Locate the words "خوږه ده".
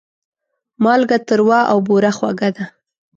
2.17-2.65